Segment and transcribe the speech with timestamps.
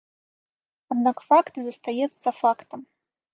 [0.95, 2.79] Аднак факт застаецца фактам.